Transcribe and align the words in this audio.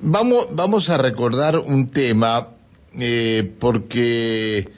Vamos, 0.00 0.48
vamos 0.52 0.90
a 0.90 0.98
recordar 0.98 1.58
un 1.58 1.88
tema 1.88 2.50
eh, 2.98 3.52
porque 3.58 4.68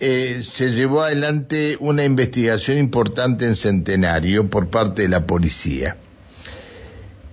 eh, 0.00 0.42
se 0.42 0.70
llevó 0.72 1.02
adelante 1.02 1.76
una 1.78 2.04
investigación 2.04 2.78
importante 2.78 3.44
en 3.44 3.54
Centenario 3.54 4.48
por 4.48 4.68
parte 4.68 5.02
de 5.02 5.08
la 5.08 5.26
policía. 5.26 5.98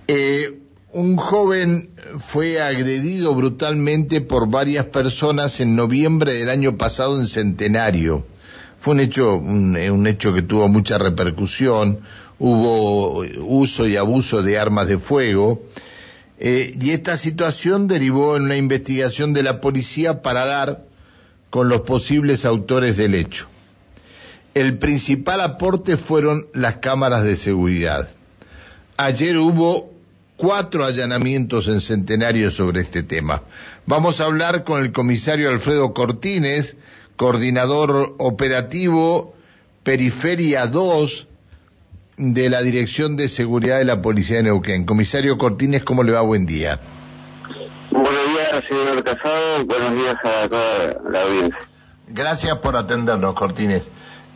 Eh, 0.06 0.58
un 0.92 1.16
joven 1.16 1.90
fue 2.18 2.60
agredido 2.60 3.34
brutalmente 3.34 4.20
por 4.20 4.50
varias 4.50 4.86
personas 4.86 5.60
en 5.60 5.76
noviembre 5.76 6.34
del 6.34 6.50
año 6.50 6.76
pasado 6.76 7.18
en 7.18 7.26
Centenario. 7.26 8.26
Fue 8.78 8.94
un 8.94 9.00
hecho, 9.00 9.36
un, 9.36 10.06
hecho 10.06 10.34
que 10.34 10.42
tuvo 10.42 10.68
mucha 10.68 10.98
repercusión, 10.98 12.00
hubo 12.38 13.24
uso 13.46 13.86
y 13.86 13.96
abuso 13.96 14.42
de 14.42 14.58
armas 14.58 14.88
de 14.88 14.98
fuego, 14.98 15.62
eh, 16.42 16.74
y 16.80 16.90
esta 16.90 17.18
situación 17.18 17.86
derivó 17.86 18.34
en 18.34 18.44
una 18.44 18.56
investigación 18.56 19.34
de 19.34 19.42
la 19.42 19.60
policía 19.60 20.22
para 20.22 20.46
dar 20.46 20.84
con 21.50 21.68
los 21.68 21.82
posibles 21.82 22.46
autores 22.46 22.96
del 22.96 23.14
hecho. 23.14 23.46
El 24.54 24.78
principal 24.78 25.42
aporte 25.42 25.98
fueron 25.98 26.46
las 26.54 26.76
cámaras 26.76 27.24
de 27.24 27.36
seguridad. 27.36 28.08
Ayer 28.96 29.36
hubo 29.36 29.92
cuatro 30.36 30.86
allanamientos 30.86 31.68
en 31.68 31.82
Centenario 31.82 32.50
sobre 32.50 32.80
este 32.80 33.02
tema. 33.02 33.42
Vamos 33.84 34.20
a 34.20 34.24
hablar 34.24 34.64
con 34.64 34.82
el 34.82 34.92
comisario 34.92 35.50
Alfredo 35.50 35.92
Cortines, 35.92 36.74
coordinador 37.16 38.14
operativo 38.16 39.34
Periferia 39.82 40.66
2 40.66 41.26
de 42.20 42.50
la 42.50 42.60
Dirección 42.60 43.16
de 43.16 43.30
Seguridad 43.30 43.78
de 43.78 43.86
la 43.86 44.02
Policía 44.02 44.36
de 44.36 44.42
Neuquén. 44.42 44.84
Comisario 44.84 45.38
Cortines, 45.38 45.82
¿cómo 45.82 46.02
le 46.02 46.12
va? 46.12 46.20
Buen 46.20 46.44
día. 46.44 46.78
Buenos 47.90 48.12
días, 48.12 48.62
señor 48.68 49.02
Casado. 49.02 49.64
Buenos 49.64 49.94
días 49.94 50.16
a 50.22 50.46
toda 50.46 51.10
la 51.10 51.22
audiencia. 51.22 51.58
Gracias 52.08 52.58
por 52.58 52.76
atendernos, 52.76 53.34
Cortines. 53.34 53.84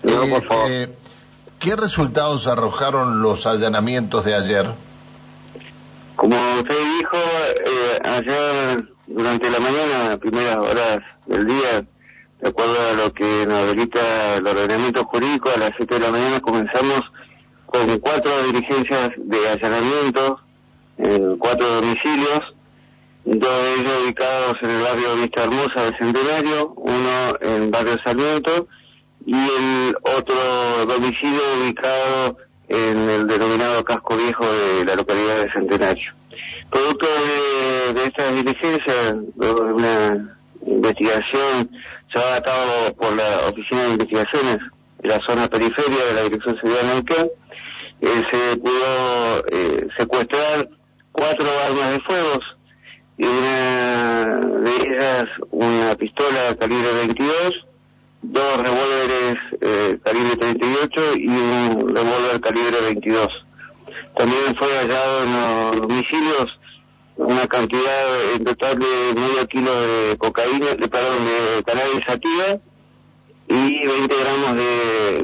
No, 0.02 0.27
por 0.27 0.48
favor. 0.48 0.70
Eh, 0.70 0.94
¿Qué 1.58 1.77
resultados 1.77 2.46
arrojaron 2.46 3.20
los 3.20 3.46
allanamientos 3.46 4.24
de 4.24 4.34
ayer? 4.34 4.74
Como 6.16 6.36
usted 6.60 6.78
dijo, 6.98 7.16
eh, 7.66 7.98
ayer 8.02 8.88
durante 9.06 9.50
la 9.50 9.60
mañana, 9.60 10.16
primeras 10.16 10.56
horas 10.56 11.00
del 11.27 11.46
día, 11.46 11.84
de 12.40 12.48
acuerdo 12.48 12.77
a 12.80 12.92
lo 12.94 13.12
que 13.12 13.44
nos 13.46 13.68
habilita 13.68 14.36
el 14.36 14.46
ordenamiento 14.46 15.05
jurídico, 15.05 15.50
a 15.55 15.58
las 15.58 15.72
7 15.77 15.94
de 15.94 16.00
la 16.00 16.10
mañana 16.10 16.40
comenzamos 16.40 17.02
con 17.75 17.98
cuatro 17.98 18.30
diligencias 18.44 19.11
de 19.17 19.48
allanamiento 19.48 20.39
en 20.97 21.36
cuatro 21.39 21.67
domicilios, 21.67 22.55
dos 23.25 23.62
de 23.64 23.75
ellos 23.80 23.92
ubicados 24.05 24.55
en 24.62 24.70
el 24.70 24.83
barrio 24.83 25.17
Vista 25.17 25.42
Hermosa 25.42 25.83
del 25.83 25.98
Centenario, 25.98 26.72
uno 26.77 27.36
en 27.41 27.72
barrio 27.72 27.97
Sarmiento 28.05 28.69
y 29.27 29.34
el 29.34 29.97
otro 30.02 30.36
domicilio 30.86 31.41
ubicado 31.61 32.36
en 32.69 33.08
el 33.11 33.27
denominado 33.27 33.84
casco 33.84 34.17
viejo 34.17 34.45
de 34.47 34.84
la 34.84 34.95
localidad 34.95 35.42
de 35.42 35.52
Centenario. 35.52 36.12
Producto 36.70 37.08
de, 37.08 37.95
de 37.95 38.05
estas 38.05 38.34
diligencias, 38.36 39.17
de 39.34 39.50
una 39.50 40.39
investigación 40.64 41.70
llevada 42.14 42.36
a 42.36 42.42
cabo 42.42 42.95
por 43.00 43.17
la 43.17 43.48
Oficina 43.48 43.83
de 43.83 43.91
Investigaciones 43.91 44.58
de 45.02 45.08
la 45.08 45.20
zona 45.27 45.48
periferia 45.48 46.05
de 46.06 46.14
la 46.14 46.22
Dirección 46.22 46.56
Seguridad 46.56 46.83
de 46.83 46.95
Neuquén, 46.95 47.30
eh, 48.00 48.22
se 48.30 48.56
pudo 48.58 49.46
eh, 49.50 49.88
secuestrar 49.96 50.68
cuatro 51.12 51.46
armas 51.66 51.90
de 51.92 52.00
fuego 52.00 52.40
y 53.16 53.24
una 53.24 54.40
de 54.60 54.70
ellas 54.76 55.26
una 55.50 55.94
pistola 55.96 56.56
calibre 56.58 56.92
22 57.06 57.64
dos 58.32 58.56
revólveres 58.56 59.36
eh, 59.60 59.98
calibre 60.02 60.36
38 60.36 61.16
y 61.16 61.28
un 61.28 61.94
revólver 61.94 62.40
calibre 62.40 62.80
22. 62.80 63.28
También 64.16 64.56
fue 64.56 64.68
hallado 64.78 65.24
en 65.24 65.33
los 65.33 65.80
domicilios 65.83 66.58
una 67.16 67.46
cantidad 67.46 68.33
en 68.34 68.44
total 68.44 68.78
de 68.78 69.20
medio 69.20 69.46
kilo 69.48 69.70
de 69.83 70.16
cocaína, 70.16 70.74
de, 70.74 70.88
perdón, 70.88 71.18
de 71.27 71.62
cannabis 71.64 72.04
sativa 72.06 72.58
y 73.48 73.86
20 73.86 74.14
gramos 74.16 74.56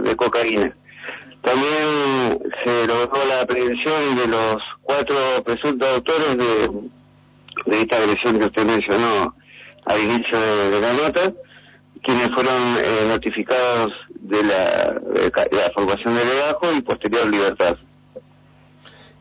de, 0.04 0.16
cocaína. 0.16 0.76
También 1.42 2.09
se 2.64 2.86
logró 2.86 3.24
la 3.26 3.42
aprehensión 3.42 4.16
de 4.16 4.26
los 4.26 4.56
cuatro 4.82 5.16
presuntos 5.44 5.88
autores 5.88 6.36
de, 6.36 6.68
de 7.66 7.82
esta 7.82 7.96
agresión 7.96 8.38
que 8.38 8.44
usted 8.46 8.64
mencionó 8.64 9.34
al 9.86 10.00
inicio 10.00 10.38
de 10.38 10.80
la 10.80 10.92
nota 10.92 11.32
quienes 12.02 12.30
fueron 12.30 12.76
eh, 12.78 13.06
notificados 13.08 13.92
de 14.14 14.42
la, 14.42 14.94
de 15.12 15.56
la 15.56 15.70
formación 15.74 16.14
del 16.14 16.28
legajo 16.28 16.72
y 16.76 16.80
posterior 16.80 17.28
libertad. 17.28 17.76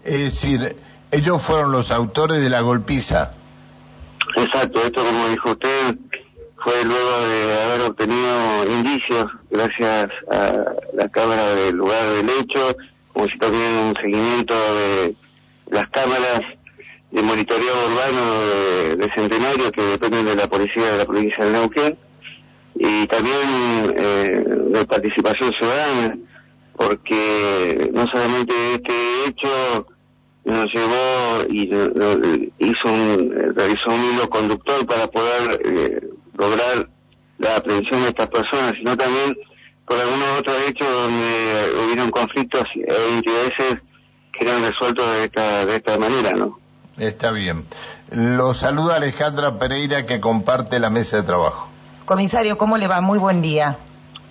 Es 0.04 0.20
decir, 0.20 0.76
ellos 1.12 1.42
fueron 1.42 1.72
los 1.72 1.92
autores 1.92 2.42
de 2.42 2.50
la 2.50 2.62
golpiza. 2.62 3.32
Exacto, 4.36 4.82
esto 4.82 5.04
como 5.04 5.28
dijo 5.30 5.52
usted 5.52 5.98
fue 6.64 6.84
luego 6.84 7.28
de 7.28 7.64
haber 7.64 7.82
obtenido 7.82 8.66
indicios 8.70 9.26
gracias 9.50 10.10
a 10.32 10.66
la 10.94 11.10
cámara 11.10 11.56
del 11.56 11.76
lugar 11.76 12.10
del 12.10 12.30
hecho, 12.30 12.76
como 13.20 13.32
si 13.32 13.38
también 13.38 13.74
un 13.74 13.94
seguimiento 14.02 14.54
de 14.54 15.16
las 15.72 15.90
cámaras 15.90 16.42
de 17.12 17.22
monitoreo 17.22 17.74
urbano 17.92 18.96
de, 18.96 19.10
Centenario 19.14 19.72
que 19.74 19.82
dependen 19.82 20.26
de 20.26 20.36
la 20.36 20.48
policía 20.48 20.92
de 20.92 20.98
la 21.00 21.06
provincia 21.06 21.44
de 21.44 21.52
Neuquén 21.52 21.98
y 22.76 23.08
también 23.08 23.94
eh, 23.98 24.44
de 24.70 24.86
participación 24.86 25.52
ciudadana, 25.52 26.18
porque 26.78 27.92
no 27.94 28.06
solamente 28.08 28.54
este 28.76 28.94
hecho 29.28 29.88
nos 30.46 30.74
llevó 30.74 31.44
y 31.50 32.54
hizo 32.60 32.88
un, 32.88 33.54
realizó 33.54 33.90
un 33.90 34.14
hilo 34.14 34.30
conductor 34.30 34.86
para 34.86 35.08
poder 35.08 35.62
eh, 35.66 36.08
lograr 36.38 36.88
la 37.38 37.58
aprehensión 37.58 38.02
de 38.04 38.10
estas 38.10 38.30
personas, 38.30 38.76
sino 38.78 38.96
también 38.96 39.36
por 39.90 40.00
algunos 40.00 40.40
otros 40.40 40.56
hechos 40.68 40.88
donde 40.88 41.84
hubieron 41.84 42.12
conflictos 42.12 42.64
e 42.76 43.16
intereses 43.16 43.80
que 44.32 44.46
eran 44.46 44.62
resueltos 44.62 45.04
de 45.14 45.24
esta, 45.24 45.66
de 45.66 45.76
esta 45.78 45.98
manera, 45.98 46.32
¿no? 46.34 46.60
Está 46.96 47.32
bien. 47.32 47.66
Lo 48.12 48.54
saluda 48.54 48.98
Alejandra 48.98 49.58
Pereira 49.58 50.06
que 50.06 50.20
comparte 50.20 50.80
la 50.80 50.92
mesa 50.92 51.18
de 51.18 51.24
trabajo. 51.24 51.68
Comisario, 52.06 52.56
¿cómo 52.60 52.78
le 52.78 52.88
va? 52.88 53.02
Muy 53.02 53.18
buen 53.18 53.42
día. 53.42 53.78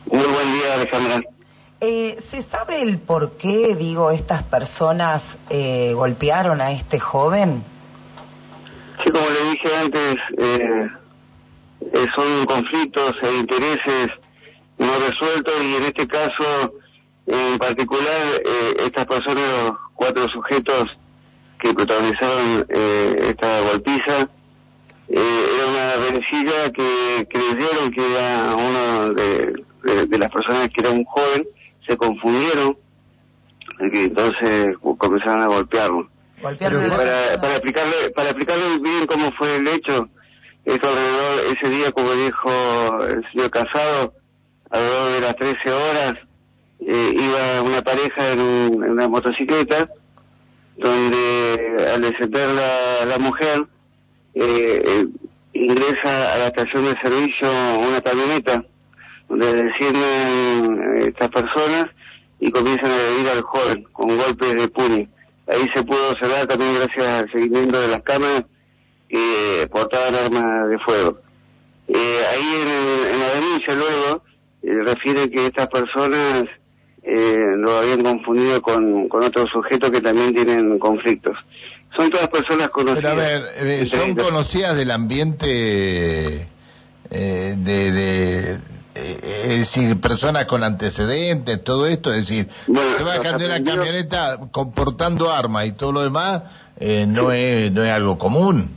Muy 0.07 0.27
buen 0.27 0.53
día, 0.53 0.75
Alejandra. 0.75 1.23
Eh, 1.81 2.19
¿Se 2.31 2.43
sabe 2.43 2.81
el 2.83 2.99
por 2.99 3.33
qué, 3.33 3.75
digo, 3.75 4.13
estas 4.13 4.45
personas 4.45 5.37
eh, 5.51 5.93
golpearon 5.93 6.61
a 6.61 6.71
este 6.71 7.01
joven? 7.01 7.65
Sí, 9.05 9.11
como 9.11 9.27
le 9.29 9.51
dije 9.51 9.77
antes, 9.77 10.17
eh, 10.39 10.89
eh, 11.81 12.07
son 12.15 12.47
conflictos 12.47 13.15
e 13.23 13.39
intereses 13.39 14.09
no 14.79 14.99
resueltos 14.99 15.55
y 15.63 15.75
en 15.77 15.85
este 15.85 16.07
caso 16.07 16.75
en 17.27 17.59
particular 17.59 18.43
estas 18.79 19.07
personas, 19.07 19.45
los 19.65 19.79
cuatro 19.95 20.27
sujetos 20.29 20.85
que 21.61 21.75
protagonizaron 21.75 22.67
esta 22.71 23.61
golpiza, 23.71 24.29
era 25.09 25.67
una 25.69 26.11
rencilla 26.11 26.73
que 26.73 27.27
creyeron 27.31 27.91
que 27.91 28.13
era 28.13 28.55
uno 28.55 29.15
de, 29.15 30.19
las 30.19 30.31
personas 30.31 30.69
que 30.71 30.81
era 30.81 30.91
un 30.91 31.05
joven, 31.05 31.47
se 31.87 31.97
confundieron, 31.97 32.77
y 33.81 33.99
entonces 33.99 34.77
comenzaron 34.99 35.43
a 35.43 35.47
golpearlo. 35.47 36.09
para, 36.41 37.41
para 37.41 37.53
explicarle, 37.53 38.11
para 38.15 38.29
explicarle 38.31 38.79
bien 38.81 39.07
cómo 39.07 39.31
fue 39.33 39.57
el 39.57 39.69
hecho, 39.69 40.09
esto 40.65 40.89
alrededor, 40.89 41.57
ese 41.57 41.71
día, 41.71 41.93
como 41.93 42.13
dijo 42.13 42.51
el 43.05 43.25
señor 43.33 43.51
Casado, 43.51 44.15
alrededor 44.71 45.13
de 45.13 45.21
las 45.21 45.37
13 45.37 45.71
horas, 45.71 46.15
eh, 46.81 47.15
iba 47.15 47.63
una 47.63 47.83
pareja 47.83 48.33
en, 48.33 48.41
una 48.41 49.09
motocicleta, 49.09 49.89
donde 50.77 51.87
al 51.93 52.03
descender 52.03 52.49
la, 52.51 53.05
la 53.07 53.19
mujer, 53.19 53.67
eh, 54.35 54.83
eh, 54.87 55.07
ingresa 55.53 56.35
a 56.35 56.39
la 56.39 56.47
estación 56.47 56.85
de 56.85 57.01
servicio 57.03 57.49
una 57.79 58.01
camioneta 58.01 58.65
donde 59.29 59.65
descienden 59.65 61.01
eh, 61.01 61.09
estas 61.09 61.29
personas 61.31 61.87
y 62.41 62.51
comienzan 62.51 62.91
a 62.91 62.95
agredir 62.95 63.29
al 63.29 63.43
joven 63.43 63.83
con 63.93 64.17
golpes 64.17 64.55
de 64.55 64.69
puño. 64.69 65.09
Ahí 65.49 65.69
se 65.75 65.83
pudo 65.83 66.13
observar 66.13 66.47
también 66.47 66.75
gracias 66.75 67.07
al 67.07 67.33
seguimiento 67.33 67.81
de 67.81 67.89
las 67.89 68.03
cámaras 68.03 68.45
que 69.09 69.69
portaban 69.71 70.15
armas 70.15 70.71
de 70.71 70.79
fuego. 70.79 71.19
Eh, 71.89 72.21
ahí 72.31 72.55
en, 72.63 73.21
la 73.21 73.35
denuncia 73.35 73.75
luego 73.75 74.23
eh, 74.63 74.75
refiere 74.85 75.31
que 75.31 75.47
estas 75.47 75.69
personas 75.69 76.45
lo 77.59 77.79
habían 77.79 78.03
confundido 78.03 78.61
con, 78.61 79.09
con 79.09 79.23
otros 79.23 79.47
sujetos 79.51 79.91
que 79.91 80.01
también 80.01 80.35
tienen 80.35 80.79
conflictos. 80.79 81.37
son 81.97 82.11
todas 82.11 82.29
personas 82.29 82.69
conocidas. 82.69 83.03
Pero 83.03 83.09
a 83.09 83.15
ver, 83.15 83.43
eh, 83.57 83.87
¿son 83.87 84.15
conocidas 84.15 84.77
del 84.77 84.91
ambiente 84.91 86.49
eh, 87.11 87.55
de, 87.57 87.93
de 87.93 88.53
eh, 88.95 89.47
es 89.53 89.59
decir, 89.61 90.01
personas 90.01 90.45
con 90.45 90.63
antecedentes, 90.65 91.63
todo 91.63 91.87
esto, 91.87 92.13
es 92.13 92.29
decir, 92.29 92.49
se 92.67 93.05
va 93.05 93.15
a 93.15 93.39
de 93.39 93.47
una 93.47 93.63
camioneta 93.63 94.39
comportando 94.51 95.33
armas 95.33 95.67
y 95.67 95.73
todo 95.73 95.93
lo 95.93 96.03
demás, 96.03 96.43
no, 96.79 97.33
es, 97.33 97.73
no 97.73 97.85
es 97.85 97.91
algo 97.91 98.19
común. 98.19 98.71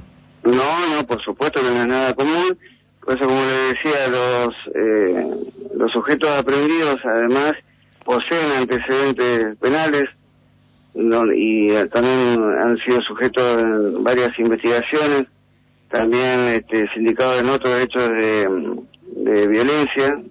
No, 0.43 0.87
no, 0.95 1.05
por 1.05 1.21
supuesto 1.23 1.59
que 1.59 1.69
no 1.69 1.81
es 1.81 1.87
nada 1.87 2.13
común. 2.13 2.57
Por 3.03 3.15
eso, 3.15 3.25
como 3.27 3.41
le 3.41 3.73
decía, 3.73 4.07
los, 4.09 4.55
los 5.75 5.91
sujetos 5.91 6.29
aprendidos, 6.29 6.97
además, 7.03 7.53
poseen 8.03 8.51
antecedentes 8.57 9.57
penales, 9.57 10.05
y 10.93 11.71
eh, 11.71 11.87
también 11.87 12.43
han 12.59 12.77
sido 12.79 13.01
sujetos 13.01 13.61
en 13.61 14.03
varias 14.03 14.37
investigaciones, 14.37 15.25
también 15.89 16.39
este, 16.55 16.89
sindicados 16.93 17.41
en 17.41 17.49
otros 17.49 17.79
hechos 17.81 18.09
de, 18.09 18.47
de 19.15 19.47
violencia 19.47 20.21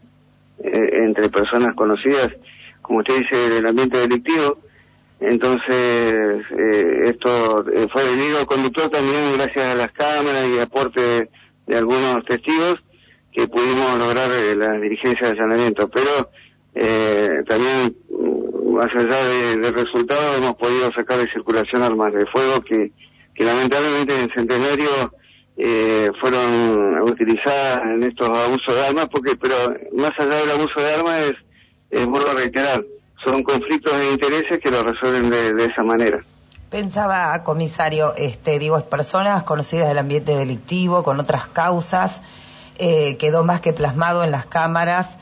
eh, 0.63 0.91
entre 1.05 1.29
personas 1.29 1.75
conocidas, 1.75 2.31
como 2.83 3.01
usted 3.01 3.19
dice, 3.21 3.37
del 3.51 3.67
ambiente 3.67 3.99
delictivo. 3.99 4.59
Entonces, 5.21 6.45
eh, 6.57 7.03
esto 7.05 7.65
fue 7.93 8.05
venido 8.05 8.47
conductor 8.47 8.89
también 8.89 9.35
gracias 9.37 9.67
a 9.67 9.75
las 9.75 9.93
cámaras 9.93 10.47
y 10.49 10.59
aporte 10.59 11.29
de, 11.71 11.77
algunos 11.79 12.25
testigos 12.25 12.77
que 13.33 13.47
pudimos 13.47 13.99
lograr 13.99 14.29
las 14.57 14.81
dirigencias 14.81 15.33
de 15.33 15.39
allanamiento. 15.39 15.89
Pero 15.89 16.31
también 17.47 17.97
más 18.71 18.89
allá 18.95 19.25
del 19.25 19.75
resultado, 19.75 20.37
hemos 20.37 20.55
podido 20.57 20.91
sacar 20.93 21.19
de 21.19 21.31
circulación 21.33 21.83
armas 21.83 22.13
de 22.13 22.27
fuego 22.27 22.61
que, 22.63 22.93
que 23.35 23.45
lamentablemente 23.45 24.19
en 24.19 24.31
Centenario 24.35 25.13
eh, 25.57 26.11
fueron 26.21 27.03
utilizadas 27.03 27.81
en 27.85 28.03
estos 28.05 28.29
abusos 28.29 28.75
de 28.75 28.87
armas, 28.87 29.09
porque 29.11 29.37
pero 29.37 29.55
más 29.93 30.13
allá 30.19 30.37
del 30.37 30.51
abuso 30.53 30.81
de 30.81 30.95
armas 30.95 31.21
es, 31.21 31.35
es 31.91 32.07
vuelvo 32.07 32.31
a 32.31 32.35
reiterar, 32.35 32.85
son 33.25 33.43
conflictos 33.43 33.93
de 33.99 34.13
intereses 34.13 34.59
que 34.59 34.71
lo 34.71 34.83
resuelven 34.83 35.29
de, 35.31 35.65
esa 35.67 35.83
manera. 35.83 36.25
Pensaba, 36.71 37.43
comisario, 37.43 38.15
este, 38.17 38.61
digo, 38.61 38.79
es 38.79 38.85
personas 38.85 39.43
conocidas 39.43 39.89
del 39.89 39.99
ambiente 39.99 40.37
delictivo, 40.37 41.03
con 41.03 41.19
otras 41.19 41.49
causas, 41.49 42.23
eh, 42.79 43.17
quedó 43.17 43.43
más 43.43 43.61
que 43.61 43.73
plasmado 43.73 44.23
en 44.23 44.31
las 44.31 44.47
cámaras 44.47 45.19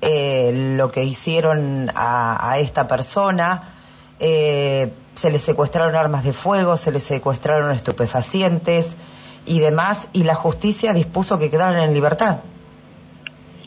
eh, 0.00 0.52
lo 0.54 0.90
que 0.90 1.04
hicieron 1.04 1.90
a, 1.94 2.58
esta 2.60 2.88
persona. 2.88 3.74
Eh, 4.20 4.90
se 5.14 5.30
le 5.30 5.38
secuestraron 5.38 5.96
armas 5.96 6.24
de 6.24 6.32
fuego, 6.32 6.78
se 6.78 6.90
le 6.92 7.00
secuestraron 7.00 7.72
estupefacientes 7.72 8.96
y 9.44 9.60
demás, 9.60 10.08
y 10.14 10.24
la 10.24 10.34
justicia 10.34 10.94
dispuso 10.94 11.38
que 11.38 11.50
quedaran 11.50 11.82
en 11.82 11.92
libertad. 11.92 12.38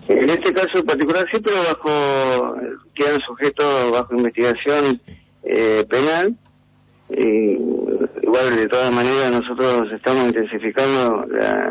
En 0.07 0.31
este 0.31 0.51
caso 0.51 0.79
en 0.79 0.85
particular 0.87 1.27
sí, 1.31 1.39
pero 1.39 1.57
bajo, 1.57 2.55
quedan 2.95 3.19
sujetos 3.21 3.91
bajo 3.91 4.15
investigación 4.15 4.99
eh, 5.43 5.85
penal. 5.87 6.35
Igual 7.09 8.55
de 8.55 8.67
todas 8.67 8.91
maneras 8.91 9.31
nosotros 9.31 9.91
estamos 9.91 10.27
intensificando 10.27 11.25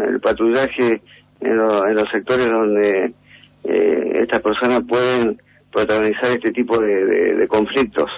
el 0.08 0.20
patrullaje 0.20 1.00
en, 1.40 1.56
los 1.56 2.10
sectores 2.10 2.50
donde 2.50 3.12
eh, 3.64 4.20
estas 4.22 4.42
personas 4.42 4.82
pueden 4.88 5.40
protagonizar 5.72 6.30
este 6.30 6.52
tipo 6.52 6.78
de, 6.78 7.46
conflictos. 7.48 8.10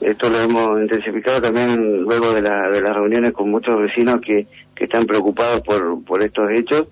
Esto 0.00 0.28
lo 0.28 0.40
hemos 0.40 0.80
intensificado 0.80 1.40
también 1.40 2.02
luego 2.02 2.34
de, 2.34 2.42
la, 2.42 2.68
de 2.68 2.80
las 2.80 2.94
reuniones 2.94 3.32
con 3.32 3.50
muchos 3.50 3.78
vecinos 3.78 4.20
que, 4.24 4.46
que 4.74 4.84
están 4.84 5.06
preocupados 5.06 5.60
por, 5.62 6.04
por 6.04 6.22
estos 6.22 6.50
hechos 6.50 6.86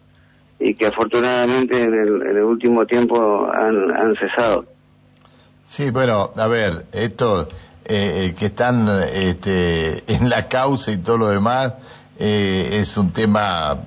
y 0.59 0.75
que 0.75 0.87
afortunadamente 0.87 1.83
en 1.83 1.93
el, 1.95 2.23
en 2.23 2.37
el 2.37 2.43
último 2.43 2.87
tiempo 2.87 3.51
han, 3.53 3.91
han 3.91 4.15
cesado. 4.17 4.65
Sí, 5.67 5.91
bueno, 5.91 6.31
a 6.37 6.49
ver, 6.49 6.85
esto 6.93 7.49
eh, 7.87 8.27
eh, 8.27 8.35
que 8.39 8.47
están 8.47 8.89
este, 9.13 10.05
en 10.13 10.29
la 10.29 10.49
causa 10.49 10.91
y 10.91 10.99
todo 10.99 11.19
lo 11.19 11.29
demás 11.29 11.75
eh, 12.19 12.71
es 12.81 12.97
un 12.97 13.13
tema 13.13 13.81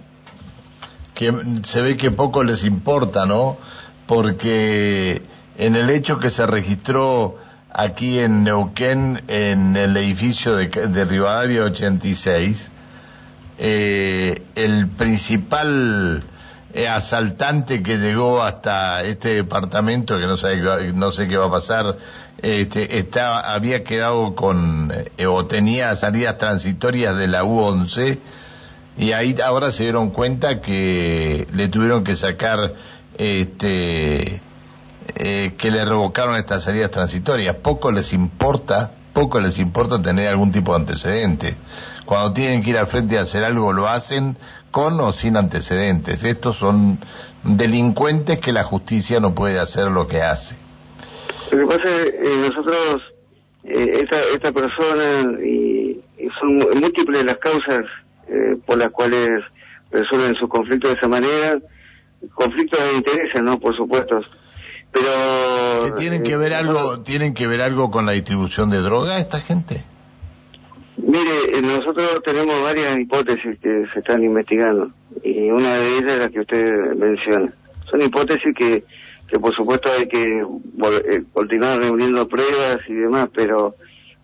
que 1.13 1.33
se 1.63 1.81
ve 1.81 1.97
que 1.97 2.11
poco 2.11 2.43
les 2.43 2.63
importa, 2.63 3.25
¿no? 3.25 3.57
porque 4.07 5.21
en 5.57 5.75
el 5.75 5.89
hecho 5.89 6.19
que 6.19 6.29
se 6.29 6.47
registró 6.47 7.37
aquí 7.71 8.19
en 8.19 8.43
Neuquén, 8.43 9.21
en 9.27 9.75
el 9.75 9.95
edificio 9.97 10.55
de, 10.55 10.67
de 10.67 11.05
Rivadavia 11.05 11.63
86, 11.63 12.71
eh, 13.59 14.41
el 14.55 14.87
principal 14.87 16.23
eh, 16.73 16.87
asaltante 16.87 17.83
que 17.83 17.97
llegó 17.97 18.41
hasta 18.41 19.03
este 19.03 19.29
departamento, 19.35 20.17
que 20.17 20.25
no, 20.25 20.37
sabe, 20.37 20.93
no 20.93 21.11
sé 21.11 21.27
qué 21.27 21.37
va 21.37 21.47
a 21.47 21.51
pasar, 21.51 21.97
este, 22.41 22.99
estaba, 22.99 23.39
había 23.39 23.83
quedado 23.83 24.35
con, 24.35 24.91
eh, 25.17 25.25
o 25.25 25.45
tenía 25.45 25.95
salidas 25.95 26.37
transitorias 26.37 27.15
de 27.15 27.27
la 27.27 27.43
U11, 27.43 28.19
y 28.97 29.11
ahí 29.11 29.35
ahora 29.43 29.71
se 29.71 29.83
dieron 29.83 30.09
cuenta 30.09 30.59
que 30.59 31.47
le 31.53 31.67
tuvieron 31.67 32.03
que 32.03 32.15
sacar 32.15 32.73
este, 33.17 34.41
eh, 35.15 35.53
que 35.57 35.71
le 35.71 35.85
revocaron 35.85 36.35
estas 36.35 36.63
salidas 36.63 36.91
transitorias. 36.91 37.55
Poco 37.55 37.91
les 37.91 38.13
importa, 38.13 38.91
poco 39.13 39.39
les 39.39 39.57
importa 39.59 40.01
tener 40.01 40.27
algún 40.27 40.51
tipo 40.51 40.71
de 40.73 40.79
antecedente. 40.79 41.55
Cuando 42.05 42.33
tienen 42.33 42.63
que 42.63 42.71
ir 42.71 42.77
al 42.77 42.87
frente 42.87 43.17
a 43.17 43.21
hacer 43.21 43.43
algo, 43.43 43.71
lo 43.71 43.87
hacen 43.87 44.37
con 44.71 44.99
o 44.99 45.11
sin 45.11 45.37
antecedentes. 45.37 46.23
Estos 46.23 46.57
son 46.57 46.99
delincuentes 47.43 48.39
que 48.39 48.51
la 48.51 48.63
justicia 48.63 49.19
no 49.19 49.33
puede 49.33 49.59
hacer 49.59 49.91
lo 49.91 50.07
que 50.07 50.23
hace. 50.23 50.66
Lo 51.51 51.57
que 51.59 51.65
pasa 51.65 51.95
es 51.95 52.11
que 52.11 52.17
eh, 52.17 52.49
nosotros, 52.49 53.01
eh, 53.63 54.01
esta, 54.03 54.19
esta 54.33 54.51
persona, 54.51 55.37
y, 55.43 56.03
son 56.39 56.57
múltiples 56.79 57.23
las 57.23 57.37
causas 57.37 57.85
por 58.65 58.77
las 58.77 58.89
cuales 58.89 59.41
resuelven 59.91 60.35
su 60.35 60.49
conflicto 60.49 60.89
de 60.89 60.95
esa 60.95 61.07
manera, 61.07 61.57
conflictos 62.33 62.79
de 62.79 62.97
intereses, 62.97 63.41
¿no? 63.41 63.59
Por 63.59 63.75
supuesto. 63.75 64.19
Pero... 64.91 65.95
¿Tienen 65.95 66.23
que 66.23 66.37
ver 66.37 66.51
eh, 66.51 66.55
algo, 66.55 67.01
tienen 67.01 67.33
que 67.33 67.47
ver 67.47 67.61
algo 67.61 67.91
con 67.91 68.05
la 68.05 68.13
distribución 68.13 68.69
de 68.69 68.77
droga 68.79 69.19
esta 69.19 69.39
gente? 69.39 69.83
Mire, 70.97 71.57
eh, 71.57 71.61
nosotros 71.61 72.21
tenemos 72.25 72.61
varias 72.63 72.97
hipótesis 72.97 73.59
que 73.61 73.85
se 73.93 73.99
están 73.99 74.23
investigando 74.23 74.91
y 75.23 75.49
una 75.51 75.75
de 75.75 75.97
ellas 75.97 76.11
es 76.11 76.19
la 76.19 76.29
que 76.29 76.39
usted 76.39 76.73
menciona. 76.95 77.53
Son 77.89 78.01
hipótesis 78.01 78.53
que, 78.57 78.83
que 79.27 79.39
por 79.39 79.53
supuesto 79.55 79.89
hay 79.91 80.07
que 80.07 80.23
eh, 80.23 81.23
continuar 81.33 81.79
reuniendo 81.79 82.27
pruebas 82.27 82.79
y 82.87 82.93
demás, 82.93 83.27
pero 83.33 83.75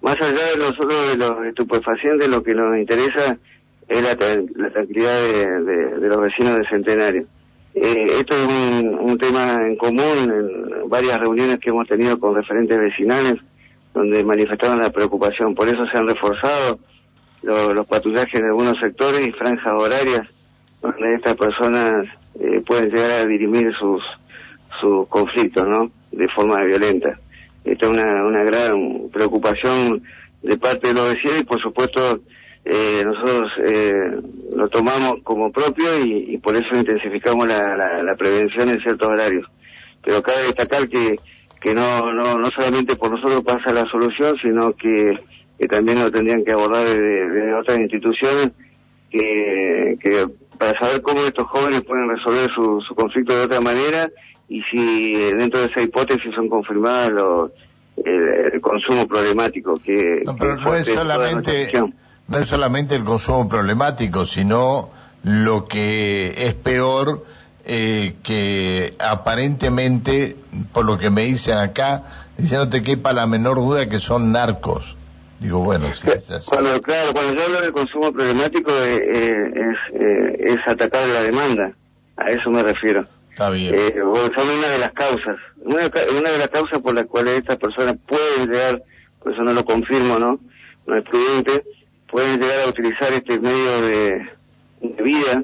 más 0.02 0.16
allá 0.22 0.52
de 0.52 0.58
nosotros 0.58 1.10
de 1.10 1.18
los 1.18 1.46
estupefacientes, 1.46 2.28
lo 2.28 2.44
que 2.44 2.56
nos 2.56 2.78
interesa 2.78 3.38
es 3.88 4.02
la, 4.02 4.16
tranquilidad 4.16 5.22
de, 5.22 6.00
de 6.00 6.08
los 6.08 6.22
vecinos 6.22 6.56
de 6.56 6.68
Centenario. 6.68 7.28
Eh, 7.76 8.20
esto 8.20 8.36
es 8.36 8.48
un, 8.84 9.18
tema 9.18 9.66
en 9.66 9.76
común 9.78 10.02
en 10.04 10.90
varias 10.90 11.20
reuniones 11.20 11.60
que 11.60 11.72
hemos 11.72 11.88
tenido 11.88 12.20
con 12.20 12.36
referentes 12.36 12.78
vecinales 12.78 13.36
donde 13.94 14.24
manifestaron 14.24 14.80
la 14.80 14.92
preocupación. 14.92 15.56
Por 15.56 15.68
eso 15.68 15.86
se 15.88 15.98
han 15.98 16.08
reforzado 16.08 16.80
los 17.42 17.86
patrullajes 17.88 18.36
en 18.36 18.46
algunos 18.46 18.80
sectores 18.80 19.28
y 19.28 19.32
franjas 19.32 19.74
horarias 19.74 20.28
donde 20.82 21.16
estas 21.16 21.36
personas 21.36 22.08
eh, 22.40 22.62
pueden 22.66 22.90
llegar 22.90 23.12
a 23.12 23.26
dirimir 23.26 23.74
sus, 23.80 24.02
sus 24.84 25.08
conflictos, 25.08 25.66
¿no? 25.68 25.92
De 26.12 26.28
forma 26.30 26.62
violenta. 26.64 27.20
Esta 27.64 27.86
es 27.86 27.92
una, 27.92 28.26
una 28.26 28.44
gran 28.44 29.10
preocupación 29.12 30.04
de 30.42 30.58
parte 30.58 30.90
de 30.90 30.94
los 30.94 31.14
vecinos 31.14 31.40
y 31.40 31.46
por 31.46 31.62
supuesto 31.62 32.20
eh, 32.66 33.04
nosotros 33.06 33.52
eh, 33.66 34.22
lo 34.56 34.70
tomamos 34.70 35.16
como 35.24 35.52
propio 35.52 35.86
y, 36.06 36.38
por 36.38 36.56
eso 36.56 36.76
intensificamos 36.76 37.48
la, 37.48 38.16
prevención 38.18 38.70
en 38.70 38.80
ciertos 38.82 39.08
horarios. 39.08 39.48
Pero 40.04 40.22
cabe 40.22 40.44
destacar 40.44 40.88
que, 40.88 41.18
que 41.62 41.74
no, 41.74 42.12
no, 42.14 42.38
no 42.38 42.50
solamente 42.52 42.96
por 42.96 43.12
nosotros 43.12 43.44
pasa 43.44 43.74
la 43.74 43.86
solución, 43.90 44.36
sino 44.42 44.74
que, 44.76 45.18
también 45.70 46.02
lo 46.02 46.12
tendrían 46.12 46.44
que 46.44 46.52
abordar 46.52 46.86
de, 46.86 47.54
otras 47.54 47.80
instituciones 47.80 48.52
que, 49.10 49.98
que 50.02 50.28
para 50.58 50.78
saber 50.78 51.02
cómo 51.02 51.22
estos 51.22 51.48
jóvenes 51.48 51.84
pueden 51.84 52.10
resolver 52.10 52.50
su, 52.54 52.82
su 52.82 52.94
conflicto 52.96 53.36
de 53.36 53.46
otra 53.46 53.62
manera 53.62 54.10
y 54.50 54.62
si 54.64 55.16
dentro 55.32 55.62
de 55.62 55.68
esa 55.68 55.82
hipótesis 55.82 56.34
son 56.36 56.50
confirmadas 56.50 57.12
los, 57.12 57.52
el, 58.04 58.62
consumo 58.62 59.08
problemático 59.08 59.80
que, 59.80 60.22
no, 60.26 60.36
pero 60.36 60.56
no 60.58 60.76
es 60.76 60.88
solamente 60.88 61.72
no 62.28 62.38
es 62.38 62.48
solamente 62.48 62.96
el 62.96 63.04
consumo 63.04 63.48
problemático, 63.48 64.26
sino 64.26 64.90
lo 65.24 65.68
que 65.68 66.34
es 66.38 66.54
peor, 66.54 67.26
eh, 67.66 68.16
que 68.24 68.96
aparentemente, 69.00 70.36
por 70.72 70.86
lo 70.86 70.98
que 70.98 71.10
me 71.10 71.24
dicen 71.26 71.58
acá, 71.58 72.28
dice 72.38 72.56
no 72.56 72.70
te 72.70 72.82
quepa 72.82 73.14
la 73.14 73.28
menor 73.28 73.58
duda 73.58 73.88
que 73.90 74.00
son 74.00 74.32
narcos. 74.32 74.98
Digo, 75.40 75.60
bueno, 75.60 75.92
cuando, 76.46 76.82
claro, 76.82 77.12
cuando 77.12 77.34
yo 77.34 77.44
hablo 77.44 77.62
de 77.62 77.72
consumo 77.74 78.14
problemático 78.14 78.72
eh, 78.72 78.96
eh, 79.14 79.52
es, 79.54 80.02
eh, 80.02 80.54
es 80.54 80.58
atacar 80.66 81.06
la 81.10 81.22
demanda, 81.22 81.74
a 82.16 82.32
eso 82.32 82.50
me 82.50 82.64
refiero. 82.64 83.06
Está 83.34 83.50
bien. 83.50 83.76
son 83.96 84.48
una 84.48 84.68
de 84.68 84.78
las 84.78 84.92
causas, 84.92 85.38
una, 85.58 85.90
una 86.20 86.30
de 86.30 86.38
las 86.38 86.50
causas 86.50 86.80
por 86.82 86.94
las 86.94 87.08
cuales 87.08 87.40
estas 87.40 87.58
personas 87.58 87.96
pueden 88.08 88.48
llegar, 88.48 88.84
por 89.24 89.34
eso 89.34 89.42
no 89.42 89.54
lo 89.54 89.66
confirmo, 89.66 90.20
¿no? 90.20 90.40
No 90.86 90.96
es 90.96 91.04
prudente, 91.04 91.64
pueden 92.12 92.40
llegar 92.40 92.60
a 92.60 92.70
utilizar 92.70 93.12
este 93.12 93.40
medio 93.40 93.82
de, 93.82 94.30
de 94.82 95.04
vida 95.04 95.44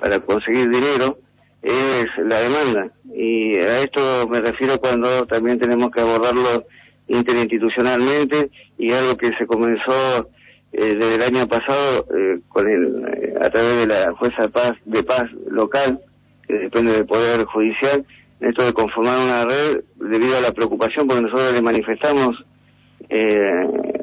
para 0.00 0.18
conseguir 0.18 0.68
dinero, 0.68 1.20
es 1.62 2.06
la 2.24 2.40
demanda. 2.40 2.90
Y 3.14 3.56
a 3.58 3.82
esto 3.82 4.26
me 4.28 4.40
refiero 4.40 4.80
cuando 4.80 5.24
también 5.26 5.60
tenemos 5.60 5.92
que 5.92 6.00
abordarlo 6.00 6.66
interinstitucionalmente 7.06 8.50
y 8.78 8.90
algo 8.90 9.16
que 9.16 9.30
se 9.38 9.46
comenzó 9.46 10.28
eh, 10.72 10.96
desde 10.96 11.14
el 11.14 11.22
año 11.22 11.46
pasado 11.46 12.04
eh, 12.16 12.40
con 12.48 12.68
el, 12.68 13.04
eh, 13.14 13.34
a 13.40 13.48
través 13.48 13.78
de 13.78 13.86
la 13.86 14.12
jueza 14.14 14.42
de 14.42 14.48
paz, 14.48 14.72
de 14.84 15.04
paz 15.04 15.24
local, 15.48 16.00
que 16.48 16.54
depende 16.54 16.92
del 16.92 17.06
Poder 17.06 17.44
Judicial, 17.44 18.04
esto 18.40 18.64
de 18.64 18.72
conformar 18.72 19.18
una 19.18 19.44
red 19.44 19.82
debido 19.96 20.36
a 20.36 20.40
la 20.40 20.52
preocupación, 20.52 21.06
porque 21.06 21.22
nosotros 21.22 21.52
le 21.52 21.62
manifestamos 21.62 22.44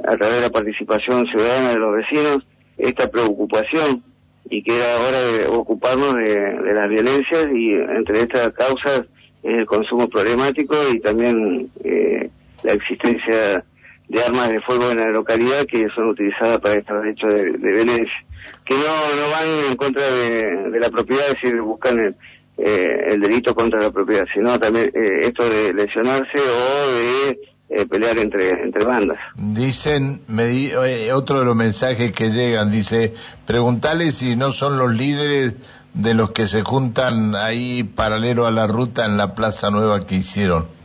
a 0.08 0.18
través 0.18 0.36
de 0.36 0.42
la 0.42 0.50
participación 0.50 1.28
ciudadana 1.28 1.72
de 1.72 1.80
los 1.80 1.96
vecinos 1.96 2.40
esta 2.78 3.10
preocupación 3.10 4.04
y 4.50 4.64
que 4.64 4.78
era 4.78 5.00
hora 5.00 5.22
de 5.22 5.48
ocuparnos 5.48 6.16
de, 6.16 6.36
de 6.36 6.74
las 6.74 6.90
violencias 6.90 7.48
y 7.54 7.74
entre 7.74 8.22
estas 8.22 8.50
causas 8.54 9.06
es 9.44 9.60
el 9.60 9.66
consumo 9.66 10.10
problemático 10.10 10.76
y 10.92 11.00
también 11.00 11.70
eh, 11.84 12.30
la 12.64 12.74
existencia 12.74 13.64
de 14.08 14.24
armas 14.24 14.50
de 14.50 14.62
fuego 14.62 14.92
en 14.92 14.98
la 14.98 15.10
localidad 15.10 15.66
que 15.66 15.88
son 15.96 16.10
utilizadas 16.10 16.60
para 16.60 16.76
estos 16.76 17.06
hechos 17.06 17.34
de, 17.34 17.52
violencia, 17.52 18.26
que 18.66 18.76
no, 18.76 18.82
no 18.82 19.32
van 19.32 19.72
en 19.72 19.76
contra 19.76 20.04
de, 20.04 20.80
la 20.80 20.90
propiedad, 20.90 21.28
es 21.28 21.42
decir, 21.42 21.62
buscan 21.62 22.00
el, 22.00 22.16
eh, 22.58 23.08
el 23.10 23.22
delito 23.22 23.56
contra 23.56 23.82
la 23.82 23.92
propiedad, 23.92 24.26
sino 24.34 24.60
también 24.60 24.92
eh, 24.94 25.20
esto 25.24 25.50
de 25.50 25.74
lesionarse 25.74 26.38
o 26.38 26.94
de 26.94 27.40
eh, 27.70 27.86
pelear 27.88 28.18
entre, 28.20 28.50
entre 28.50 28.86
bandas. 28.86 29.18
Dicen, 29.36 30.22
me 30.28 30.76
otro 31.14 31.40
de 31.40 31.46
los 31.46 31.56
mensajes 31.56 32.12
que 32.12 32.30
llegan, 32.30 32.72
dice, 32.72 33.14
preguntale 33.48 34.12
si 34.12 34.36
no 34.36 34.52
son 34.52 34.78
los 34.78 34.94
líderes 34.94 35.56
de 35.96 36.14
los 36.14 36.32
que 36.32 36.48
se 36.48 36.62
juntan 36.62 37.36
ahí 37.36 37.84
paralelo 37.84 38.46
a 38.46 38.52
la 38.52 38.68
ruta 38.68 39.06
en 39.06 39.18
la 39.18 39.34
Plaza 39.34 39.70
Nueva 39.72 40.06
que 40.06 40.16
hicieron 40.16 40.76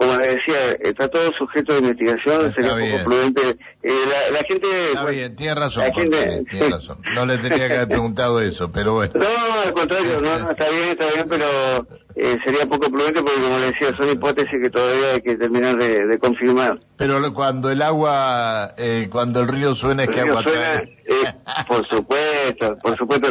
como 0.00 0.16
le 0.16 0.28
decía, 0.28 0.72
está 0.80 1.08
todo 1.08 1.30
sujeto 1.36 1.74
de 1.74 1.80
investigación, 1.80 2.54
sería 2.54 2.72
un 2.72 2.90
poco 2.90 3.04
prudente. 3.04 3.42
Eh, 3.82 3.92
la, 3.92 4.38
la, 4.38 4.44
gente... 4.48 4.66
Está 4.86 5.04
bien, 5.04 5.36
tiene 5.36 5.54
razón, 5.54 5.84
tiene 5.92 6.70
razón. 6.70 7.02
No 7.14 7.26
le 7.26 7.36
tenía 7.36 7.68
que 7.68 7.74
haber 7.74 7.88
preguntado 7.88 8.40
eso, 8.40 8.72
pero 8.72 8.94
bueno. 8.94 9.12
No, 9.20 9.60
al 9.62 9.74
contrario, 9.74 10.22
no, 10.22 10.50
está 10.52 10.70
bien, 10.70 10.88
está 10.88 11.06
bien, 11.12 11.26
pero 11.28 11.86
eh, 12.16 12.38
sería 12.44 12.66
poco 12.66 12.90
prudente 12.90 13.22
porque, 13.22 13.40
como 13.40 13.58
le 13.58 13.66
decía, 13.72 13.96
son 13.96 14.10
hipótesis 14.10 14.60
que 14.62 14.70
todavía 14.70 15.12
hay 15.14 15.22
que 15.22 15.36
terminar 15.36 15.76
de, 15.76 16.06
de 16.06 16.18
confirmar. 16.18 16.78
Pero 16.96 17.32
cuando 17.32 17.70
el 17.70 17.82
agua, 17.82 18.74
eh, 18.76 19.08
cuando 19.10 19.40
el 19.40 19.48
río 19.48 19.74
suena 19.74 20.04
es 20.04 20.10
que 20.10 20.20
agua 20.20 20.42
suena, 20.42 20.74
eh, 20.74 21.34
por 21.66 21.86
supuesto, 21.86 22.76
por 22.82 22.96
supuesto. 22.96 23.28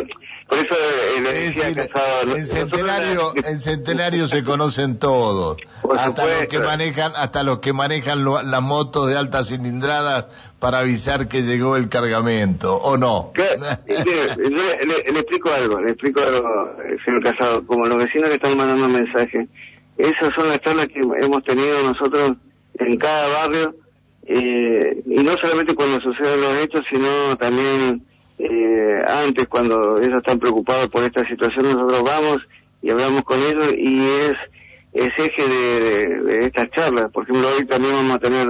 Por 0.48 0.57
eso 0.57 0.75
eh, 0.75 1.21
le 1.21 1.33
decía 1.33 1.69
En 1.69 2.45
Centenario, 2.48 3.33
en 3.36 3.62
Centenario 3.62 4.27
se 4.27 4.43
conocen 4.43 4.98
todos. 4.98 5.57
hasta 5.95 6.25
los 6.25 6.48
que 6.48 6.59
manejan, 6.59 7.13
hasta 7.15 7.43
los 7.43 7.59
que 7.59 7.71
manejan 7.71 8.25
las 8.25 8.62
motos 8.62 9.07
de 9.07 9.17
alta 9.17 9.45
cilindrada 9.45 10.29
para 10.60 10.80
avisar 10.80 11.28
que 11.28 11.42
llegó 11.42 11.78
el 11.78 11.89
cargamento, 11.89 12.75
¿o 12.75 12.98
no? 12.98 13.32
le, 13.36 15.20
explico 15.20 15.50
algo, 15.51 15.80
le 15.80 15.92
explico 15.92 16.22
algo, 16.22 16.72
eh, 16.84 16.98
señor 17.06 17.24
Casado. 17.24 17.66
Como 17.66 17.86
los 17.86 17.98
vecinos 17.98 18.30
que 18.30 18.36
están 18.36 18.58
mandando 18.58 18.89
mensajes, 18.89 19.48
esas 19.98 20.30
son 20.36 20.50
las 20.50 20.62
charlas 20.62 20.88
que 20.88 21.00
hemos 21.00 21.44
tenido 21.44 21.82
nosotros 21.84 22.34
en 22.75 22.98
cada 22.98 23.28
barrio, 23.30 23.75
eh, 24.25 25.01
y 25.06 25.24
no 25.24 25.34
solamente 25.42 25.75
cuando 25.75 26.00
suceden 26.01 26.42
los 26.42 26.56
hechos, 26.58 26.84
sino 26.92 27.36
también 27.38 28.04
eh, 28.38 29.04
antes, 29.06 29.48
cuando 29.48 29.98
ellos 29.98 30.18
están 30.20 30.39
preocupados 30.39 30.88
por 30.89 31.04
esta 31.04 31.28
situación, 31.28 31.63
nosotros 31.63 32.04
vamos 32.04 32.38
y 32.82 32.89
hablamos 32.89 33.24
con 33.24 33.38
ellos 33.39 33.74
y 33.78 34.00
es, 34.00 34.34
es 34.94 35.10
eje 35.18 35.48
de, 35.48 36.46
estas 36.46 36.70
charlas. 36.72 37.12
Por 37.12 37.24
ejemplo, 37.24 37.50
hoy 37.58 37.66
también 37.66 37.94
vamos 37.94 38.16
a 38.16 38.20
tener 38.20 38.48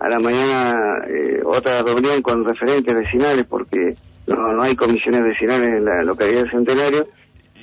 a 0.00 0.08
la 0.08 0.18
mañana 0.18 1.04
eh, 1.08 1.42
otra 1.44 1.82
reunión 1.82 2.22
con 2.22 2.44
referentes 2.44 2.94
vecinales 2.94 3.44
porque 3.48 3.96
no, 4.26 4.52
no 4.52 4.62
hay 4.62 4.74
comisiones 4.74 5.22
vecinales 5.22 5.68
en 5.68 5.84
la 5.84 6.02
localidad 6.02 6.44
de 6.44 6.50
Centenario, 6.50 7.06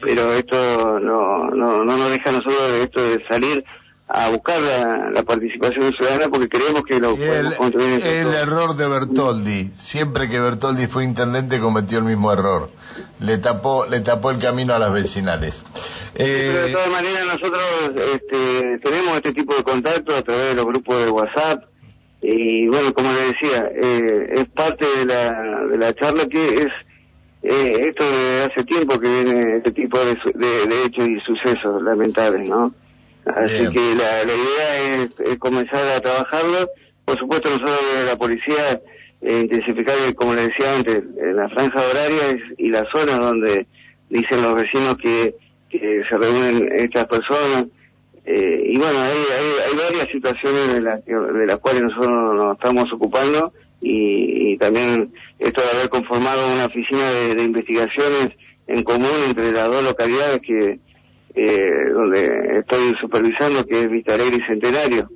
pero 0.01 0.33
esto 0.33 0.99
no, 0.99 1.49
no, 1.49 1.83
no 1.83 1.97
nos 1.97 2.11
deja 2.11 2.29
a 2.29 2.33
nosotros 2.33 2.71
de 2.71 2.83
esto 2.83 3.01
de 3.01 3.27
salir 3.27 3.65
a 4.09 4.29
buscar 4.29 4.61
la, 4.61 5.23
participación 5.23 5.91
ciudadana 5.91 6.29
porque 6.29 6.47
creemos 6.47 6.83
que 6.85 6.99
lo 6.99 7.17
podemos 7.17 7.55
construir 7.55 8.05
El 8.05 8.33
error 8.33 8.77
de 8.77 8.87
Bertoldi, 8.87 9.71
siempre 9.75 10.29
que 10.29 10.39
Bertoldi 10.39 10.87
fue 10.87 11.03
intendente 11.03 11.59
cometió 11.59 11.97
el 11.97 12.05
mismo 12.05 12.31
error. 12.31 12.69
Le 13.19 13.37
tapó, 13.39 13.85
le 13.85 13.99
tapó 13.99 14.31
el 14.31 14.39
camino 14.39 14.73
a 14.73 14.79
las 14.79 14.93
vecinales. 14.93 15.65
Pero 16.15 16.27
de 16.61 16.69
eh, 16.69 16.73
todas 16.73 16.89
maneras 16.89 17.25
nosotros 17.25 17.61
este, 18.13 18.79
tenemos 18.79 19.17
este 19.17 19.33
tipo 19.33 19.55
de 19.55 19.63
contacto 19.63 20.15
a 20.15 20.21
través 20.21 20.49
de 20.49 20.55
los 20.55 20.65
grupos 20.65 21.03
de 21.03 21.09
WhatsApp 21.09 21.65
y 22.21 22.67
bueno, 22.67 22.93
como 22.93 23.11
le 23.11 23.27
decía, 23.27 23.69
eh, 23.73 24.29
es 24.33 24.45
parte 24.49 24.85
de 24.99 25.05
la, 25.05 25.65
de 25.65 25.77
la 25.77 25.93
charla 25.93 26.25
que 26.27 26.45
es 26.47 26.67
eh, 27.43 27.87
esto 27.89 28.03
de 28.03 28.43
hace 28.43 28.63
tiempo 28.63 28.99
que 28.99 29.07
viene 29.07 29.57
este 29.57 29.71
tipo 29.71 29.99
de, 29.99 30.15
de 30.33 30.85
hechos 30.85 31.07
y 31.07 31.19
sucesos 31.21 31.81
lamentables, 31.83 32.49
¿no? 32.49 32.73
Así 33.35 33.69
que 33.69 33.95
la, 33.95 34.23
la 34.23 34.33
idea 34.33 35.03
es, 35.25 35.37
comenzar 35.39 35.85
a 35.95 35.99
trabajarlo. 35.99 36.69
Por 37.05 37.17
supuesto, 37.19 37.49
nosotros 37.49 37.79
de 37.97 38.05
la 38.05 38.17
policía 38.17 38.81
eh, 39.21 39.39
intensificar, 39.41 39.95
como 40.15 40.33
le 40.33 40.47
decía 40.47 40.75
antes, 40.75 41.03
en 41.17 41.35
la 41.35 41.49
franja 41.49 41.81
horaria 41.89 42.37
y 42.57 42.69
las 42.69 42.87
zonas 42.89 43.19
donde 43.19 43.67
dicen 44.09 44.41
los 44.41 44.55
vecinos 44.55 44.97
que, 44.97 45.35
que 45.69 46.03
se 46.09 46.17
reúnen 46.17 46.71
estas 46.73 47.05
personas. 47.05 47.65
Eh, 48.29 48.71
y 48.73 48.77
bueno, 48.77 48.99
hay, 48.99 49.17
hay, 49.69 49.77
varias 49.77 50.07
situaciones 50.11 50.83
de, 50.83 51.39
de 51.39 51.45
las 51.45 51.57
cuales 51.59 51.83
nosotros 51.83 52.35
nos 52.35 52.57
estamos 52.57 52.91
ocupando 52.91 53.53
y, 53.79 54.51
y, 54.51 54.57
también 54.57 55.13
esto 55.39 55.61
de 55.61 55.69
haber 55.69 55.87
conformado 55.87 56.41
una 56.53 56.65
oficina 56.65 57.09
de, 57.09 57.35
de 57.35 57.43
investigaciones 57.45 58.31
en 58.67 58.83
común 58.83 59.07
entre 59.29 59.53
las 59.53 59.69
dos 59.69 59.81
localidades 59.81 60.41
que 60.41 60.77
eh, 61.35 61.89
donde 61.93 62.59
estoy 62.59 62.95
supervisando, 62.99 63.65
que 63.65 63.83
es 63.83 63.89
Vista 63.89 64.15
Alegre 64.15 64.39
y 64.43 64.47
Centenario, 64.47 65.09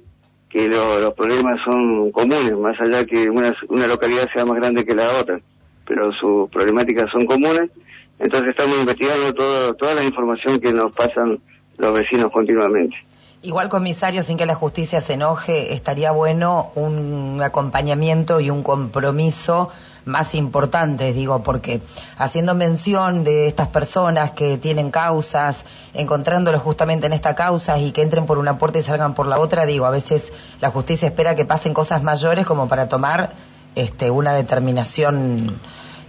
que 0.50 0.70
los 0.70 1.14
problemas 1.14 1.60
son 1.66 2.12
comunes, 2.12 2.54
más 2.58 2.80
allá 2.80 3.06
que 3.06 3.30
una, 3.30 3.54
una 3.68 3.88
localidad 3.88 4.30
sea 4.34 4.46
más 4.46 4.56
grande 4.56 4.86
que 4.86 4.96
la 4.96 5.10
otra, 5.20 5.42
pero 5.86 6.14
sus 6.14 6.50
problemáticas 6.50 7.12
son 7.12 7.26
comunes. 7.26 7.72
Entonces 8.20 8.52
estamos 8.52 8.80
investigando 8.80 9.34
todo, 9.34 9.74
toda 9.74 9.96
la 9.96 10.04
información 10.06 10.62
que 10.62 10.72
nos 10.72 10.94
pasan 10.94 11.42
los 11.82 11.94
vecinos 11.94 12.32
continuamente. 12.32 12.96
Igual, 13.44 13.70
comisario, 13.70 14.22
sin 14.22 14.38
que 14.38 14.46
la 14.46 14.54
justicia 14.54 15.02
se 15.02 15.14
enoje, 15.14 15.74
estaría 15.74 16.12
bueno 16.12 16.72
un 16.76 17.42
acompañamiento 17.44 18.40
y 18.40 18.52
un 18.52 18.62
compromiso 18.62 19.70
más 20.06 20.36
importantes, 20.36 21.16
digo, 21.16 21.42
porque 21.42 21.82
haciendo 22.18 22.54
mención 22.54 23.24
de 23.24 23.48
estas 23.48 23.70
personas 23.70 24.32
que 24.32 24.60
tienen 24.60 24.92
causas, 24.92 25.66
encontrándolos 25.96 26.62
justamente 26.62 27.08
en 27.08 27.14
esta 27.14 27.34
causa 27.34 27.80
y 27.80 27.92
que 27.92 28.04
entren 28.04 28.28
por 28.28 28.38
una 28.38 28.60
puerta 28.60 28.78
y 28.78 28.84
salgan 28.84 29.16
por 29.16 29.26
la 29.26 29.40
otra, 29.40 29.66
digo, 29.66 29.88
a 29.88 29.92
veces 29.92 30.32
la 30.60 30.70
justicia 30.70 31.08
espera 31.08 31.34
que 31.34 31.46
pasen 31.46 31.74
cosas 31.74 32.04
mayores 32.04 32.46
como 32.46 32.68
para 32.68 32.90
tomar 32.90 33.32
este, 33.74 34.12
una 34.12 34.34
determinación 34.34 35.60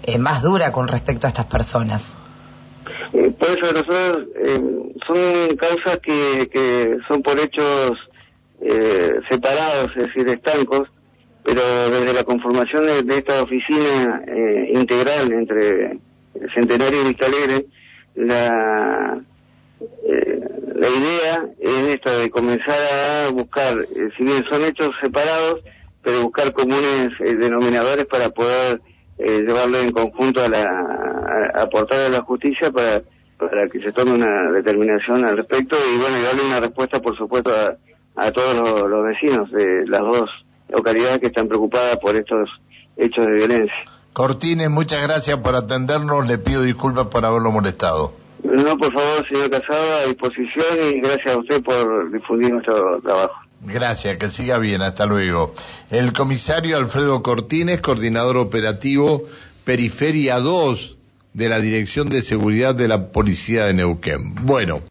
eh, 0.03 0.19
más 0.19 0.43
dura 0.43 0.71
con 0.71 0.87
respecto 0.87 1.27
a 1.27 1.29
estas 1.29 1.47
personas. 1.47 2.15
Eh, 3.15 3.31
por 3.39 3.51
eso 3.51 3.73
nosotros 3.73 4.27
eh, 4.37 4.61
son 5.07 5.57
causas 5.57 5.99
que, 5.99 6.49
que 6.51 6.99
son 7.09 7.23
por 7.23 7.39
hechos 7.39 7.99
separados, 9.29 9.91
es 9.97 10.07
decir, 10.07 10.29
estancos, 10.29 10.89
pero 11.43 11.91
desde 11.91 12.13
la 12.13 12.25
conformación 12.25 12.87
de, 13.07 13.19
esta 13.19 13.43
oficina 13.43 14.23
eh, 14.27 14.71
integral 14.75 15.33
entre 15.33 15.99
Centenario 16.55 17.03
y 17.03 17.09
Vista 17.09 17.27
Alegre, 17.27 17.67
la, 18.15 19.21
eh, 20.07 20.41
la 20.75 20.89
idea 20.89 21.47
es 21.59 21.95
esta 21.95 22.17
de 22.19 22.31
comenzar 22.31 22.79
a 22.79 23.31
buscar, 23.31 23.77
eh, 23.81 24.09
si 24.17 24.25
bien 24.25 24.45
son 24.49 24.65
hechos 24.65 24.91
separados, 25.01 25.61
pero 26.03 26.23
buscar 26.23 26.53
comunes 26.53 27.11
denominadores 27.19 28.07
para 28.07 28.31
poder 28.31 28.81
llevarlo 29.23 29.79
en 29.79 29.93
conjunto 29.93 30.43
a 30.43 30.49
la 30.49 30.63
a, 30.63 31.63
aportar 31.63 32.01
a 32.01 32.09
la 32.09 32.21
justicia 32.23 32.71
para 32.71 33.03
para 33.39 33.69
que 33.69 33.81
se 33.81 33.93
tome 33.93 34.13
una 34.13 34.53
determinación 34.53 35.25
al 35.25 35.37
respecto 35.37 35.77
y 35.77 35.99
bueno 35.99 36.19
y 36.19 36.23
darle 36.23 36.43
una 36.47 36.61
respuesta 36.61 37.01
por 37.01 37.17
supuesto 37.17 37.51
a, 37.51 37.77
a 38.25 38.31
todos 38.31 38.55
los, 38.57 38.89
los 38.89 39.05
vecinos 39.05 39.51
de 39.51 39.87
las 39.87 40.01
dos 40.01 40.31
localidades 40.69 41.19
que 41.19 41.27
están 41.27 41.49
preocupadas 41.49 41.99
por 41.99 42.17
estos 42.17 42.49
hechos 42.97 43.27
de 43.27 43.33
violencia. 43.33 43.75
Cortines, 44.13 44.71
muchas 44.71 45.03
gracias 45.03 45.39
por 45.41 45.57
atendernos. 45.57 46.27
Le 46.27 46.39
pido 46.39 46.63
disculpas 46.63 47.07
por 47.07 47.25
haberlo 47.25 47.51
molestado. 47.51 48.13
No, 48.43 48.77
por 48.77 48.93
favor, 48.93 49.27
señor 49.29 49.51
Casado, 49.51 49.97
a 50.05 50.07
disposición 50.07 50.67
y 50.91 51.01
gracias 51.01 51.35
a 51.35 51.39
usted 51.39 51.63
por 51.63 52.13
difundir 52.13 52.53
nuestro 52.53 53.01
trabajo. 53.01 53.35
Gracias, 53.65 54.19
que 54.19 54.29
siga 54.29 54.59
bien, 54.59 54.83
hasta 54.83 55.07
luego. 55.07 55.55
El 55.91 56.13
comisario 56.13 56.77
Alfredo 56.77 57.23
Cortines, 57.23 57.81
coordinador 57.81 58.37
operativo 58.37 59.25
Periferia 59.65 60.41
2 60.41 60.97
de 61.35 61.49
la 61.49 61.61
Dirección 61.61 62.09
de 62.11 62.23
Seguridad 62.23 62.75
de 62.75 62.89
la 62.89 63.13
Policía 63.13 63.67
de 63.67 63.75
Neuquén. 63.75 64.35
Bueno. 64.45 64.81